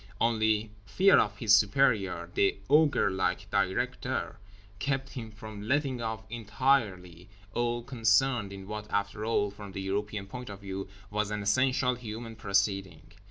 [0.19, 4.37] Only fear of his superior, the ogre like Directeur,
[4.79, 10.25] kept him from letting off entirely all concerned in what after all (from the European
[10.25, 13.11] point of view) was an essentially human proceeding.